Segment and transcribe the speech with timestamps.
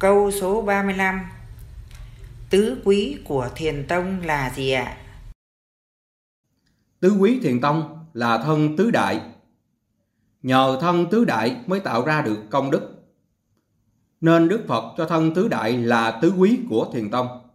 [0.00, 1.20] Câu số 35
[2.50, 4.96] Tứ quý của thiền tông là gì ạ?
[7.00, 9.20] Tứ quý thiền tông là thân tứ đại.
[10.42, 12.94] Nhờ thân tứ đại mới tạo ra được công đức.
[14.20, 17.47] Nên Đức Phật cho thân tứ đại là tứ quý của thiền tông.